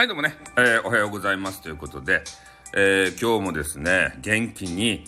[0.00, 2.22] はい、どうもね、えーおはようございますということで、
[2.74, 5.04] えー今日もですね、元気に、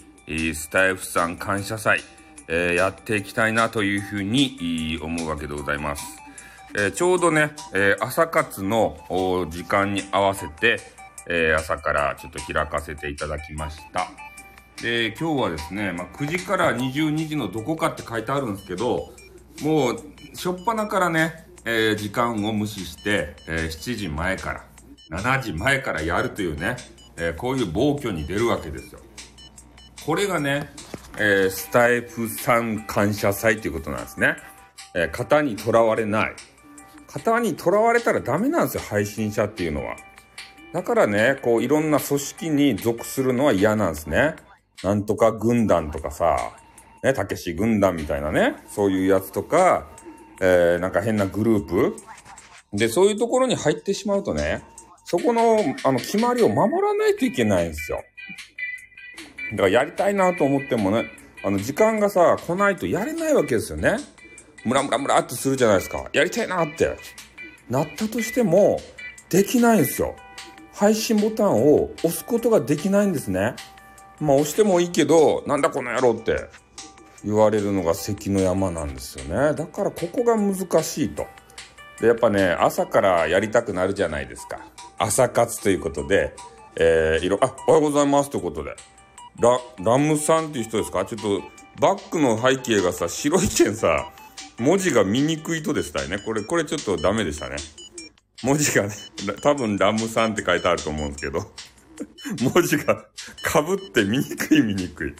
[0.54, 2.02] スタイフさん感謝祭、
[2.46, 6.04] えーやっていきたいなというふうに思うわけでございます。
[6.78, 8.98] えちょうどね、え朝活の
[9.48, 10.78] 時間に合わせて、
[11.26, 14.10] え朝からちょっと開かせていただきました。
[14.82, 19.10] で、今日はですね、まあ、9時から22時のどこかって書いてあるんですけど、
[19.62, 24.64] もう、しょっぱなからね、え時間を無視して、え7時前から、
[25.12, 26.76] 7時前からやるというね、
[27.16, 29.00] えーこういう暴挙に出るわけですよ。
[30.06, 30.70] これがね、
[31.18, 34.36] えースタイフさん感謝祭ということなんですね。
[34.94, 36.34] えー型にとらわれない。
[37.12, 39.96] 型にとらわれたらダメなんですよ、配信者っていうのは。
[40.72, 44.36] だからね、こういろんな組織に属するのは嫌なんですね。
[44.82, 46.52] なんとか軍団とかさ、
[47.02, 49.88] ね、たけし軍団みたいなね、そういうやつとか、
[50.40, 51.96] えー、なんか変なグループ。
[52.72, 54.62] で、そういうところに入ってしまうとね、
[55.04, 58.02] そこの、あの、決まりを守らないといけないんですよ。
[59.52, 61.10] だからやりたいなと思ってもね、
[61.44, 63.96] あの、時間がさ、来ないとやれないわけですよね。
[64.64, 66.08] ムラムラムラってするじゃないですか。
[66.12, 66.96] やりたいなって。
[67.68, 68.80] なったとしても、
[69.28, 70.14] できないんですよ。
[70.72, 73.54] 配信ボタンを押すことができないんですね。
[74.20, 76.48] まあ押してもいいけど、なんだこの野郎って
[77.24, 79.54] 言われるのが関の山なんですよね。
[79.54, 81.26] だからここが難しいと。
[82.00, 84.60] で、やっぱね、朝からやりたくなるじゃないですか。
[85.02, 86.34] 朝活ということで、
[86.76, 88.76] えー、いろ、あ、おはようございますということで。
[89.40, 91.04] ラ、ラムさんっていう人ですか？
[91.04, 91.42] ちょっと、
[91.80, 94.10] バックの背景がさ、白い剣さ、
[94.58, 96.18] 文字が見にくいとでしたよね。
[96.18, 97.56] これ、これちょっとダメでしたね。
[98.44, 98.94] 文字がね、
[99.42, 101.40] 多分ラムさんって書いてあると思うんですけど、
[102.54, 103.04] 文字が
[103.52, 105.10] 被って見にくい見にくい。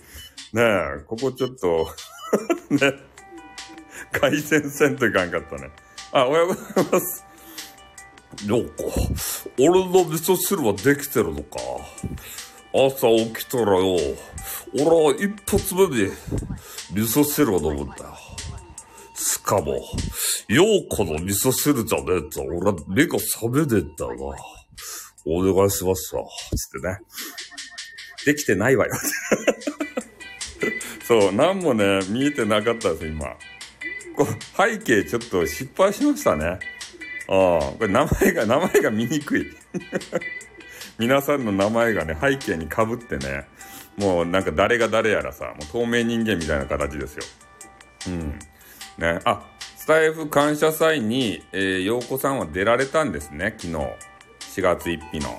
[0.52, 1.88] ねえ、ここちょっと、
[2.70, 2.94] ね、
[4.12, 5.70] 改善せんといかんかったね。
[6.12, 7.31] あ、おはようございます。
[8.46, 8.84] ようか。
[9.58, 11.58] 俺の味噌汁はできてるのか。
[12.74, 13.96] 朝起きたらよ、
[14.74, 16.10] 俺は一発目に
[16.94, 18.16] 味噌汁を飲むんだよ。
[19.14, 19.74] しかも、
[20.48, 24.36] ようこの味噌汁じゃねえと、俺は目が覚めねえんだよな。
[25.26, 26.26] お願いしますよ。
[26.56, 26.98] つってね。
[28.24, 28.92] できてないわよ。
[31.06, 33.36] そう、なんもね、見えてなかったです、今。
[34.16, 34.26] こう
[34.56, 36.58] 背景ちょっと失敗しましたね。
[37.28, 39.46] ああ、これ名前が、名前が見にくい。
[40.98, 43.46] 皆さんの名前がね、背景に被ってね、
[43.96, 47.22] もうなんか誰が誰やらさ、もう透明人間みたいな形ですよ。
[48.08, 48.38] うん。
[48.98, 49.42] ね、あ、
[49.76, 53.74] スタイフ感謝祭に、えー、陽子さんは出られたんですね、昨日。
[54.54, 55.38] 4月1日の。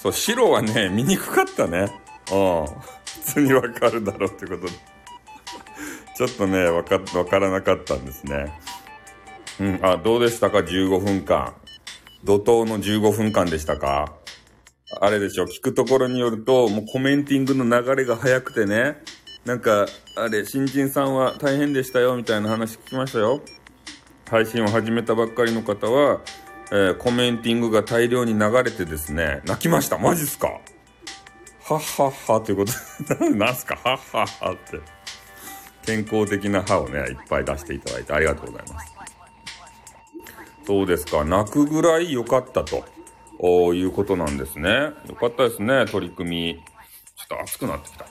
[0.00, 1.90] そう、白はね、見にくかったね。
[2.32, 2.66] うん。
[2.66, 4.72] 普通にわかるだろうってことで。
[6.16, 8.52] ちょっとね、わか、わからなかったんですね。
[9.60, 11.54] うん、あ、どうでしたか ?15 分間。
[12.24, 14.14] 怒涛の15分間でしたか？
[15.00, 15.44] あれでしょ？
[15.46, 18.96] 聞くところによると、もうコメンティングの流れが早くてね、
[19.44, 19.86] なんか、
[20.16, 23.40] あれ、新人さんは大変でしたよ、みたいな話聞きましたよ。
[24.30, 26.20] 配信を始めたばっかりの方は、
[26.70, 29.96] えーコメンティングが大量に流れてですね、泣きました。
[29.98, 30.48] マジっすか？
[30.48, 32.72] はっはっはということ
[33.14, 33.76] で、 なんすか？
[33.76, 34.80] はっはっはって。
[35.86, 38.97] 健康的な歯をね、いっぱい出していただいてありがとうございます。
[40.68, 41.24] そうですか。
[41.24, 42.84] 泣くぐらい良かったと
[43.72, 44.68] いうことなんですね。
[45.08, 46.62] よかったですね、取り組み。
[47.16, 48.04] ちょっと熱くなってきた。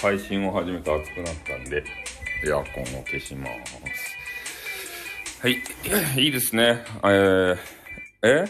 [0.00, 1.84] 配信を始めて熱くなったんで、
[2.46, 5.42] エアコンを消します。
[5.42, 5.58] はい。
[6.24, 6.82] いいですね。
[7.04, 7.58] えー、
[8.22, 8.44] え？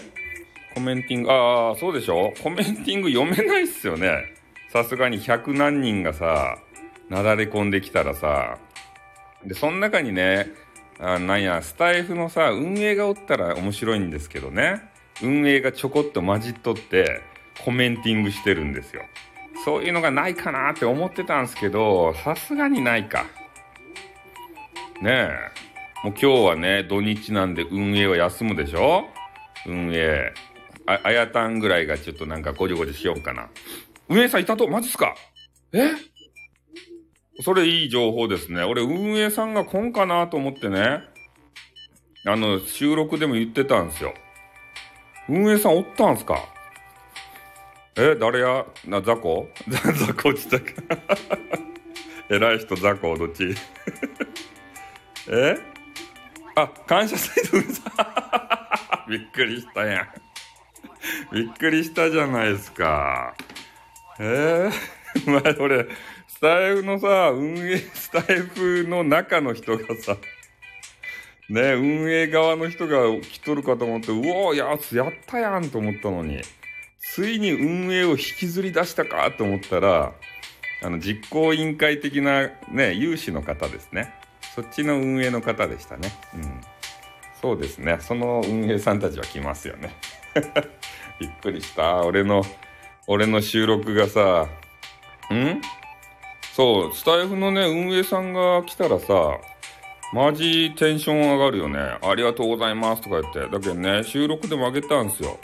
[0.73, 2.33] コメンティング、ああ、そうでしょ？
[2.41, 4.13] コメンティング読めないっすよね。
[4.73, 6.59] さすがに100何人がさ、
[7.09, 8.59] なだれ込んできたらさ、
[9.45, 10.47] で、その中にね、
[11.03, 14.83] あなんや、スタイフのさ、運営がおったら面白いんですけどね。
[15.23, 17.23] 運営がちょこっと混じっとって、
[17.65, 19.03] コメンティングしてるんですよ。
[19.65, 23.25] そういうのがないかなって思ってたんですけど、さすがにないか。
[25.03, 25.31] ねえ。
[26.05, 29.07] もう今日はね、土日なんで運営は休むでしょ？
[29.67, 30.33] 運営。
[30.87, 33.49] あ、あやたんぐらいがちょっとなんかごじょごじょしようかな。
[34.09, 35.15] 運営さんいたと、マジっすか？
[35.73, 35.91] え？
[37.43, 38.63] それいい情報ですね。
[38.65, 41.01] 俺運営さんが来んかなと思ってね。
[42.27, 44.13] あの、収録でも言ってたんですよ。
[45.29, 46.45] 運営さんおったんすか？
[47.97, 48.67] え、誰や？
[48.87, 50.75] な、ザコザザコちったっけ
[52.35, 53.55] 偉い人ザコどっち？
[55.29, 55.57] え？
[56.57, 57.83] あ、感謝祭の運営さ
[59.09, 60.09] ん びっくりしたやん。
[61.35, 63.35] びっくりしたじゃないですか。
[64.19, 64.69] え？
[65.15, 65.87] ー、前俺、
[66.41, 70.17] スタイフのさ、運営、スタイフの中の人がさ、
[71.51, 76.41] ね、運営側の人が来とるかと思って、うおー、やつやったやんと思ったのに、
[76.99, 80.15] ついに運営を引きずり出したかと思ったら、
[80.83, 84.11] あの、実行委員会的なね、有志の方ですね。
[84.55, 86.11] そっちの運営の方でしたね。
[86.35, 86.61] うん。
[87.43, 87.99] そうですね。
[88.01, 89.95] その運営さんたちは来ますよね。
[91.21, 92.03] びっくりした。
[92.03, 92.43] 俺の、
[93.07, 94.49] 俺の収録がさ、
[95.35, 95.61] ん？
[96.61, 99.39] そう、スタイフのね、運営さんが来たらさ、
[100.13, 101.79] マジテンション上がるよね。
[102.03, 103.41] ありがとうございますとか言って。
[103.41, 105.39] だけどね、収録でもあげたんですよ。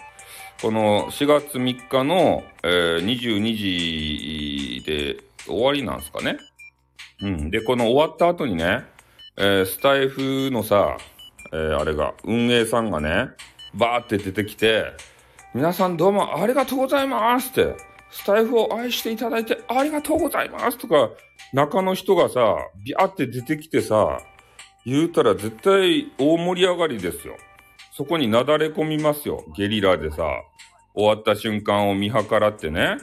[0.61, 5.17] この4月3日の、えー、22時で
[5.47, 6.37] 終わりなんですかね。
[7.23, 7.51] うん。
[7.51, 8.83] で、この終わった後にね、
[9.39, 10.99] えー、スタイフのさ、
[11.51, 13.31] えー、あれが、運営さんがね、
[13.73, 14.93] バーって出てきて、
[15.55, 21.11] 皆さんどうもありがとうございますって、スタイフを愛していただいてありがとうございますとか、
[21.53, 24.21] 中の人がさ、ビャーって出てきてさ、
[24.85, 27.37] 言うたら絶対大盛り上がりですよ。
[27.93, 29.45] そこになだれ込みますよ。
[29.57, 30.25] ゲリラでさ、
[30.95, 32.99] 終わった瞬間を見計らってね、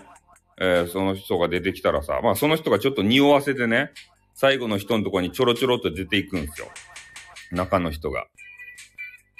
[0.60, 3.92] えー、その人が出てきたらさ、まあその人がちょっと匂わせてね、
[4.34, 6.68] 最後の人のとこにちょろちょろっと出ていくんですよ。
[7.52, 8.28] 中の人が。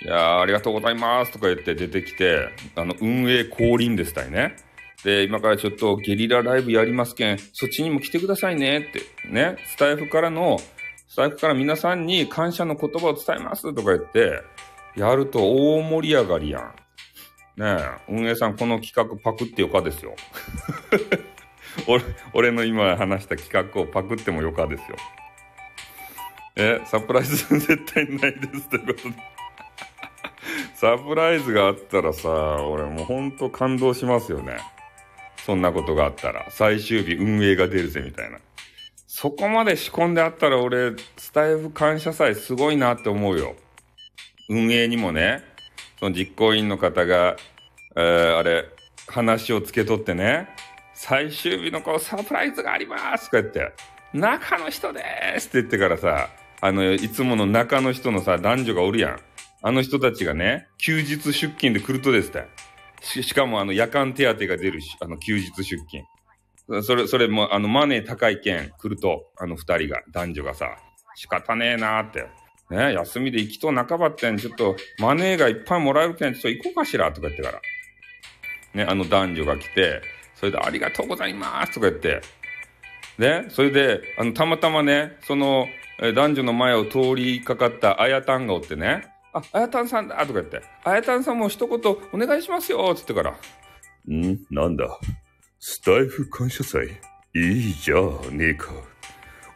[0.02, 4.56] いやー、ありがとうございますとか言って出てきて、あの、運営降臨でしたいね。
[5.04, 10.60] で、今からちょっとゲリラライブやりますけん、そっちにも来てくださいねって、ね、スタイフからの、
[11.08, 14.42] スタイフから皆さんに感謝の言葉を伝えますとか言って、
[14.96, 16.76] やると大盛り上がりやん。
[17.56, 17.78] ねえ、
[18.10, 20.16] 運営さんこの企画パクってよかですよ。
[21.88, 22.04] 俺、
[22.34, 24.96] 俺の今話した企画をパクってもよかですよ。
[26.56, 29.16] え、サプライズ絶対ないですということで。
[30.76, 32.30] サプライズがあったらさ、
[32.64, 34.58] 俺もうほんと感動しますよね。
[35.46, 36.48] そんなことがあったら。
[36.50, 38.40] 最終日運営が出るぜみたいな。
[39.08, 43.56] そこまで仕込んであったら俺、スタイフ感謝祭すごいなって思うよ。
[44.50, 45.44] 運営にもね、
[46.00, 47.36] その実行委員の方が、
[47.96, 48.66] えー、あれ、
[49.08, 50.50] 話をつけとってね、
[50.94, 53.74] 最終日のこうサプライズがありますとか言って、
[54.14, 55.04] 中の人で
[55.38, 56.30] すって言ってからさ、
[56.62, 59.20] あの、いつもの中の人のさ、男女がおるやん。
[59.62, 62.48] あの人たちがね、休日出勤で来るとですって
[63.04, 63.24] し。
[63.24, 66.84] しかもあの夜間手当が出るし、あの休日出勤。
[66.84, 70.78] それ、それもあのマネー高い件来ると、あの二人が、男女がさ、
[71.16, 72.28] 仕方ねえなーって。
[72.70, 77.62] ね、休みで行きと半ばってん、ちょっとマネーがいっぱいもらえるけん、ちょっと行こうかしらとか言ってから。
[78.74, 80.02] ね、あの男女が来て、
[80.36, 82.22] それでありがとうございますとか言って、
[83.18, 85.68] ね、それで、あの、たまたまね、その、
[86.16, 91.80] 男女の前を通りかかったあやたんがおってね、あ、あやたんさんだとか言って、あやたんさんも一言
[92.14, 93.32] お願いしますよっつってから、
[94.12, 94.40] ん？
[94.52, 95.00] なんだ？
[95.60, 97.00] スタイフ感謝祭？
[97.36, 97.96] いいじゃ
[98.32, 98.72] ねえか。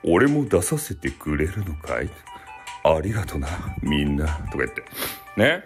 [0.04, 2.10] 俺も出させてくれるのかい？
[2.84, 3.48] ありがとな、
[3.82, 4.26] みんな。
[4.52, 4.84] とか言って。
[5.36, 5.64] ね？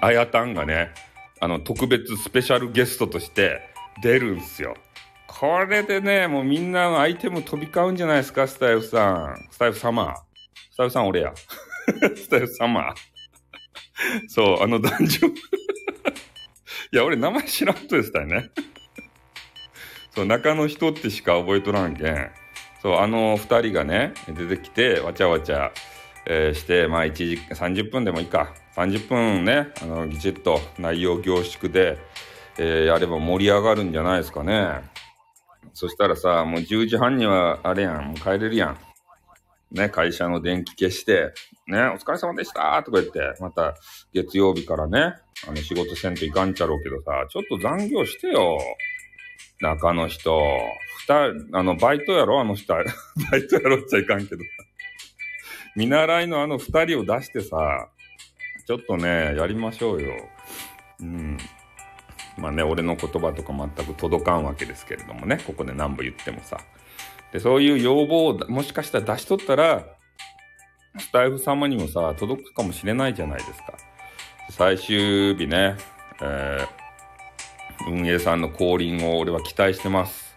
[0.00, 0.92] あやたんがね、
[1.40, 3.60] あの、特別スペシャルゲストとして
[4.02, 4.76] 出るんすよ。
[5.26, 9.48] これでね、もうみんなのアイテム飛び交うんじゃないですか、スタイフさん。
[9.50, 10.14] スタイフ様。
[10.72, 11.32] スタイフさん俺や。
[12.16, 12.94] スタイフ様。
[14.28, 15.28] そう、あの男女
[16.92, 18.50] いや、俺名前知らんとですたよね。
[20.14, 22.30] そう、中の人ってしか覚えとらんけん。
[22.82, 25.72] そう、あの二人がね、出てきて、わちゃわちゃ、
[26.26, 28.54] えー、して、まあ1時、30分でもいいか。
[28.76, 31.98] 30分ね、あの、ぎちっと内容凝縮で、
[32.58, 34.82] えー、やれば盛り上がるんじゃないですかね。
[35.72, 38.78] そしたらさ、もう10時半にはあれやん、もう帰れるやん。
[39.72, 41.32] ね、会社の電気消して、
[41.66, 43.74] ね、お疲れ様でしたとか言って、また
[44.12, 48.58] 月曜日からね、あの仕事せんといかんちゃろうけどさ、ちょっと残業してよ。
[49.60, 50.40] 中の人。
[51.06, 52.74] 二あの、バイトやろあの人。
[52.74, 52.82] バ
[53.36, 54.42] イトやろっちゃいかんけど。
[55.74, 57.88] 見習いのあの二人を出してさ、
[58.66, 60.12] ちょっとね、やりましょうよ。
[61.00, 61.38] うん。
[62.38, 66.58] まあね、俺の言葉とか全く届かんわけですけれどもね、ここで何部言ってもさ。
[67.36, 69.84] で、そういう要望をもしかしたら出しとったら、
[70.98, 73.76] スタイフ様にもさ、届くかもしれないじゃないですか。
[74.50, 75.76] 最終日ね、
[76.22, 80.34] えー、運営さんの降臨を俺は期待してます。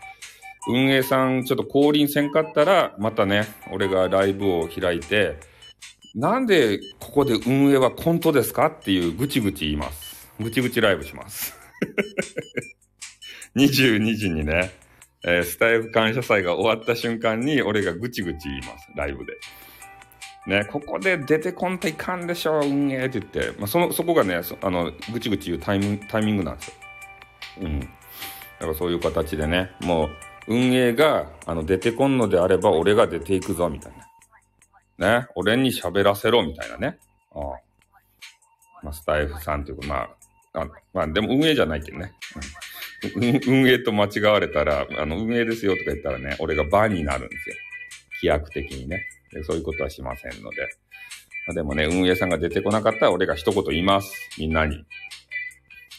[0.68, 5.40] 運営さんちょっと降臨せんかったら、またね、俺がライブを開いて、
[6.16, 10.28] なんでここで運営はコントですかっていうぐちぐち言います。
[10.38, 11.58] ぐちぐちライブします。
[13.56, 14.72] 22時にね、
[15.24, 18.88] えー、スタイフ感謝祭が終わった瞬間に俺がぐちぐち言います。
[18.96, 19.34] ライブで。
[20.48, 26.74] ね、ここで出てこんといかんでしょ、運営って言って、まあ、その、そこがね、あの、ぐちぐち言うタイミタイミングなんですよ。
[27.62, 27.80] うん。
[27.82, 27.86] だ
[28.60, 30.10] からそういう形でね、もう、
[30.48, 33.94] 運営が、あの、出てこんのであれば、俺が出ていくぞ、みたい
[34.98, 35.20] な。
[35.22, 36.98] ね、俺に喋らせろ、みたいなね。
[37.36, 37.44] ああ
[38.82, 39.96] まあ、スタイフさんというか、ま
[40.54, 42.14] あ、あまあ、でも運営じゃないけどね。
[42.36, 42.42] うん
[43.48, 47.56] 運営と間違われたら、あの、運営ですよとか言ったらね、俺がバになるんですよ。
[48.22, 49.06] 規約的にね。
[49.32, 50.62] でそういうことはしませんので。
[51.48, 54.14] まあ、でもね、運営さんが出てこなかったら俺が一言言います。
[54.38, 54.84] みんなに。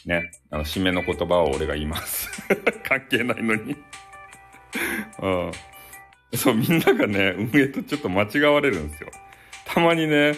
[0.05, 0.31] ね。
[0.49, 2.29] あの、締めの言葉を俺が言います。
[2.87, 3.75] 関係ないのに。
[5.21, 5.51] うん。
[6.33, 9.11] そう、みんながね、運営とちょっと間違われるんですよ。
[9.65, 10.35] たまにね、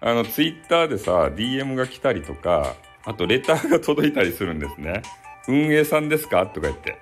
[0.00, 5.02] あの、ツイッターでさ、DM が来たりとか、あとレターが届いたりするんですね。
[5.48, 6.46] 運営さんですか？
[6.46, 6.98] とか言って。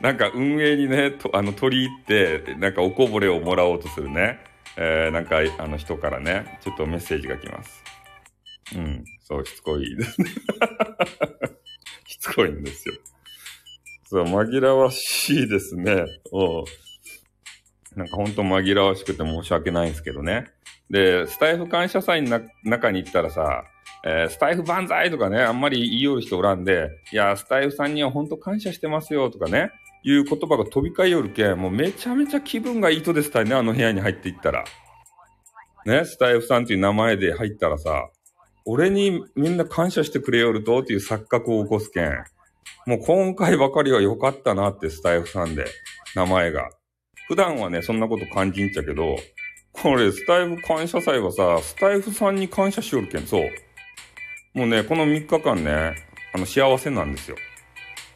[0.00, 4.38] なんか運営にね、とあの取り入って、なんかおこぼれをもらおうとするね、
[4.76, 7.82] えー、なんかあの人からね、ちょっとメッセージが来ます。
[8.74, 10.28] うん、そう、しつこいですね。
[12.06, 12.94] しつこいんですよ。
[14.04, 16.04] そう、紛らわしいですね。
[16.32, 16.64] おう
[17.94, 20.50] なんかほんと紛らわしくて申し訳ないんですけどね。
[20.90, 23.64] で、スタイフ感謝祭の中に行ったらさ、
[24.06, 29.70] えースタイフ万歳とかね、あんまり言いよる人おらんで、いや、スタイフさんには本当感謝してますよとかね、
[30.02, 34.64] いう言葉が飛び交いよるけん、もうめちゃめちゃ気分がいいとですたいね、あの部屋に入っていったら。
[35.86, 38.10] ね、スタイフさんっていう名前で入ったらさ、
[38.66, 42.12] 俺にみんな感謝してくれよるとっていう錯覚を起こすけん、
[42.86, 45.64] もう今回ばかりは良かったなってスタイフさんで、
[46.14, 46.68] 名前が。
[47.26, 49.16] 普段はね、そんなこと感じんちゃけど、
[49.72, 53.44] これ、スタイフ感謝祭はさ、スタイフさんに感謝しよるけん、そう。
[54.54, 55.96] もうね、この3日間ね、
[56.32, 57.36] あの、幸せなんですよ。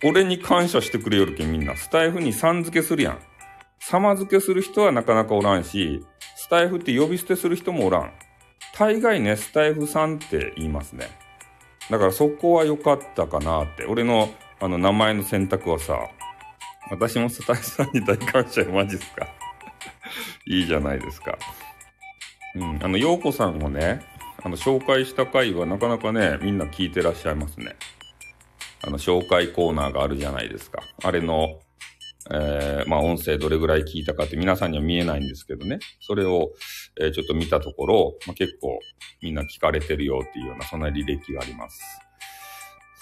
[0.04, 1.76] 俺に感謝してくれよるけん、みんな。
[1.76, 3.18] スタイフにさん付けするやん。
[3.80, 6.04] 様付けする人はなかなかおらんし、
[6.36, 8.12] スタイフって呼び捨てする人もおらん。
[8.76, 11.08] 大概ね、スタイフさんって言いますね。
[11.90, 13.84] だからそこは良かったかなって。
[13.86, 14.30] 俺の、
[14.60, 15.98] あの、名前の選択はさ、
[16.88, 19.26] 私もスタイフさんに大感謝よ、マジっすか。
[20.46, 21.36] いいじゃないですか。
[22.54, 22.78] うん。
[22.80, 24.00] あの、ようこさんもね、
[24.42, 27.76] あの、紹介した回はなかなかね、みんな聞いてらっしゃいますね。
[28.86, 30.82] あの、紹介コーナーがあるじゃないですか。
[31.02, 31.58] あれの、
[32.30, 35.80] えー、まあ、音声どれぐらい聞いたかって皆さんには見えないんですけどね。
[36.00, 36.52] それを、
[37.00, 38.78] えーちょっと見たところ、まあ、結構
[39.22, 41.80] みんな聞かれてるよっていうような、そんな履歴があります。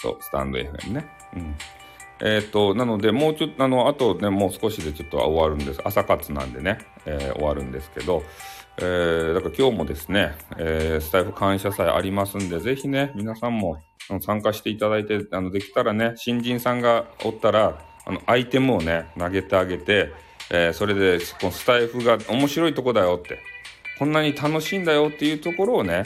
[0.01, 1.05] そう、スタンド FM ね。
[1.35, 1.55] うん。
[2.19, 5.81] えっ、と、なので、もうちょっと、あの、あとね、もう少しでちょっと終わるんです。
[5.83, 8.23] 朝活なんでね、えー終わるんですけど、
[8.79, 13.79] えーだから今日もですね、えースタイフ感謝祭ありますんで、ぜひね、皆さんも
[14.21, 20.11] 参加していただいて、あの、できたらね、新人さんがおったら、あの、アイテムをね、投げてあげて、
[20.51, 23.39] えーそれで、このスタイフが面白いとこだよって、
[23.99, 26.03] こんなに楽しいんだよっていうところをね、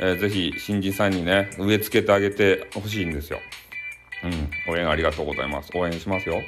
[0.00, 3.38] えーぜひ新人さんにね、植え付けてあげてほしいんですよ。
[4.66, 5.70] うん、応援ありがとうございます。
[5.74, 6.40] 応援しますよ。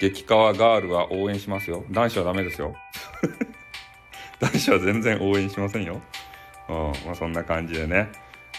[0.00, 1.84] 激川ガールは応援しますよ。
[1.90, 2.76] 男子はダメですよ。
[4.40, 6.00] 男子は全然応援しませんよ。
[6.68, 6.76] うん、
[7.06, 8.10] まあそんな感じでね、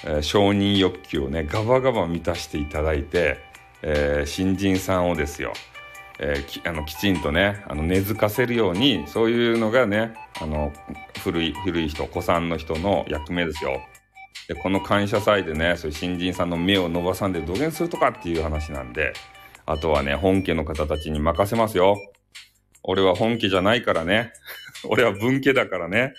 [0.06, 3.38] えー承認欲求をね、ガバガバ満たしていただいて、
[3.82, 5.54] えー新人さんをですよ、
[6.20, 10.72] えーきあのきちんとねあの根付かせるようにそういうのがねあの
[11.24, 13.82] 古い古い人古参の人の役目ですよ。
[14.48, 19.14] でこの感謝祭でねそういう新人さんの目を伸ばさんで土下するとかっていう話なんで
[19.66, 21.98] あとはね本家の方たちに任せますよ。
[22.88, 24.32] 俺は本家じゃないからね。
[24.88, 26.14] 俺は文家だからね。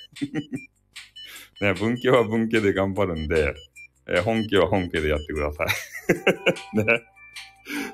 [1.60, 3.54] ね文家は文家で頑張るんで、
[4.06, 6.76] えー本家は本家でやってください。
[6.84, 7.02] ね。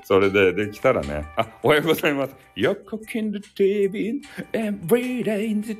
[0.03, 2.35] それでできたらね、あ、おはようございます。
[2.55, 4.21] よくきん the TV
[4.53, 5.77] every day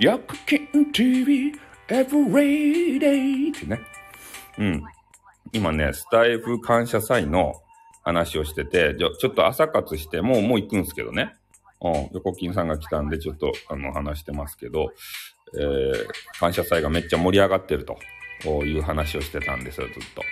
[0.00, 1.52] よくきん TV
[1.88, 3.80] every day ってね。
[4.58, 4.82] うん。
[5.52, 7.54] 今ね、スタイフ感謝祭の
[8.02, 11.35] 話をしてて、じゃちょっと朝活して、もう、もう行くんですけどね。
[11.82, 14.92] うん、横金さんが来たんで、ちょっと、あの、話してますけど、
[15.58, 16.06] えー、
[16.38, 17.98] 感謝祭がめっちゃ盛り上がってると
[18.64, 20.22] いう話をしてたんですよ、ずっと。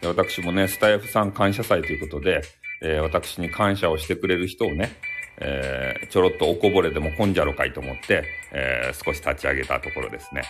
[0.00, 2.42] で私もね、スタイフさん感謝祭ということで、
[2.82, 4.92] えー私に感謝をしてくれる人をね、
[5.38, 10.42] えーちょろっとおこぼれでもこんじゃろかいと思って、えー少し立ち上げたところですね。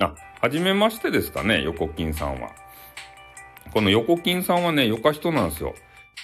[0.00, 2.50] あ、はじめましてですかね、横金さんは。
[3.72, 5.74] この横金さんはね、よか人なんですよ。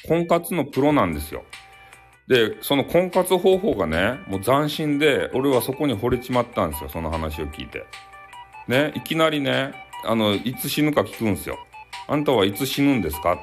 [0.07, 1.45] 婚活のプロなんですよ。
[2.29, 7.87] で、その婚活方法がね、もう斬新で、俺はそこに惚れちまったんですよ、その話を聞いて。
[8.69, 9.73] ね、いきなりね、
[10.05, 11.59] あの、いつ死ぬか聞くんですよ。
[12.07, 13.39] あんたはいつ死ぬんですかっ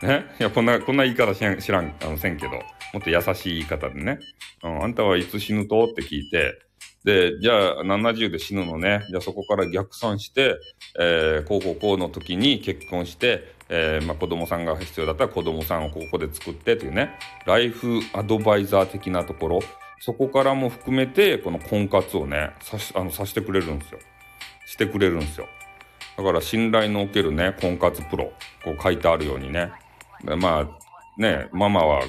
[0.00, 0.06] て。
[0.06, 0.26] ね。
[0.38, 4.18] いや、こんな、こんな言い方知らん、知らん、あの、せんけど、もっと優しい言い方でね。
[4.62, 5.86] うん、あんたはいつ死ぬと？
[5.86, 6.58] って聞いて、
[7.04, 9.04] で、じゃあ70で死ぬのね。
[9.08, 10.58] じゃあそこから逆算して、
[10.98, 19.60] えー、こうこうこうの時に結婚して、えー、まあ子供さんが必要だったら子供さんをここで作ってというね、ライフアドバイザー的なところ、
[20.00, 23.98] そこからも含めて、この婚活をね、さし、あの、さしてくれるんですよ。
[24.66, 25.46] してくれるんですよ。
[26.16, 28.32] だから信頼のおけるね、婚活プロ、
[28.64, 29.70] こう書いてあるようにね。
[30.38, 32.02] まあ、ね、ママは、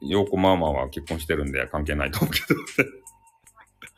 [0.00, 2.40] 陽子ママは結婚してるんで関係ないと思うけ
[2.82, 2.92] ど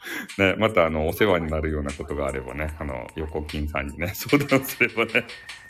[0.39, 0.55] ね。
[0.59, 5.25] またあの、お世話になるようなことがあればね、あの、横金さんにね、 相談すればね、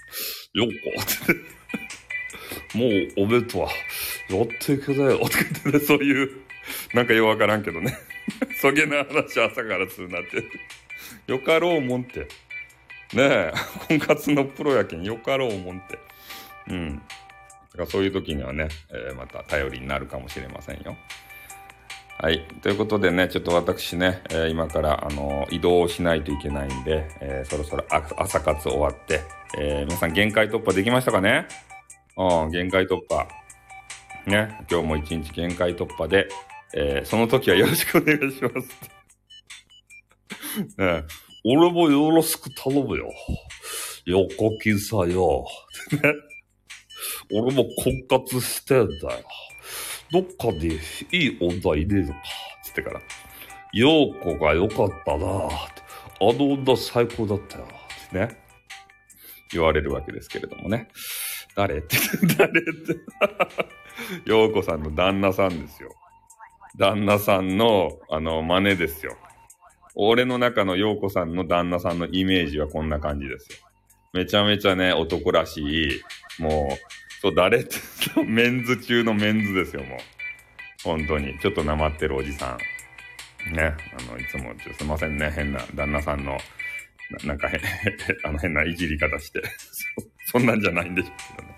[0.53, 0.73] 陽子っ
[1.27, 3.71] て、もうおべとは、
[4.31, 6.31] やってくれよ、とか言ってね、そういう、
[6.93, 7.97] なんかようわからんけどね。
[8.61, 10.45] そげな話朝からするなって。
[11.27, 12.21] よかろうもんって。
[12.21, 12.29] ね
[13.17, 13.53] え、
[13.89, 15.99] 婚活のプロやけんよかろうもんって。
[16.69, 16.97] うん。
[16.97, 20.97] だからそういう時にはね、えー、また頼りになるかもしれませんよ。
[22.21, 22.47] はい。
[22.63, 29.21] ということでね、ちょっと私ね、えー、今から、あのー、移動しないといけないんで、えー、そろそろ朝活終わって、
[29.59, 31.47] え皆さん限界突破できましたかね？
[32.17, 33.27] うん、限界突破。
[34.27, 36.29] ね、今日も一日限界突破で、
[36.75, 38.57] えその時はよろしくお願いします。
[40.79, 41.05] ね、
[41.45, 43.13] 俺もよろしく頼むよ。
[44.07, 45.45] 横金さよ。
[45.93, 46.01] ね。
[47.33, 49.25] 俺も婚活してんだよ。
[50.15, 52.21] どっかでいい女いねえのか。
[52.63, 53.01] つってから。
[53.73, 57.65] 陽子が良かったなあの女最高だったよ。
[57.65, 58.39] ってね。
[59.51, 60.89] 言われるわけですけれどもね。
[61.57, 61.97] 誰って
[62.39, 62.97] 誰って
[64.25, 65.93] 陽子さんの旦那さんですよ。
[66.79, 69.17] 旦那さんの、あの、真似ですよ。
[69.97, 73.59] 俺の中の陽子さんの旦那さんのイメージはこんな感じですよ。
[74.13, 76.03] めちゃめちゃね、男らしい、
[76.39, 77.77] もうう、そう、誰って、
[78.25, 79.99] メンズ中のメンズですよ、もう。
[80.83, 81.39] 本当に。
[81.41, 82.57] ちょっとなまってるおじさ
[83.51, 83.53] ん。
[83.53, 83.75] ね。
[83.99, 86.39] あの、いつも、すいませんね、変な、旦那さんの、
[87.23, 87.61] ななんかへ、
[88.25, 89.43] あの変ないじり方して。
[90.31, 91.55] そんなんじゃないんでしょうけどね。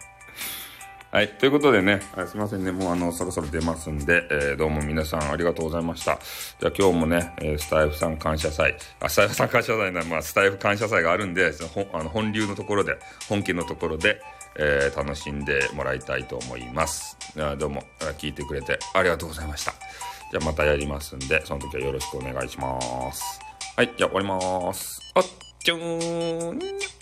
[1.12, 1.28] はい。
[1.28, 2.72] ということでね、すいませんね。
[2.72, 6.18] もうあの、そろそろ出ますんで、えー、どうも皆さんありがとうございました。
[6.60, 12.98] じゃあ今日もね、えスタイフさん感謝祭、あ、スタイフさん感謝祭な、まあ、スタイフ感謝祭があるんで、そのほあの本流のところで、
[13.28, 14.20] 本家のところで、
[14.58, 17.16] えー、楽しんでもらいたいと思います。
[17.58, 17.82] どうも、
[18.18, 19.72] 聞いてくれてありがとうございました。
[20.32, 23.40] じゃあまたやりますんで、その時はよろしくお願いします。
[23.76, 25.00] はい、じゃあ終わります。
[25.14, 25.24] あっ、
[25.62, 26.95] ちょーん。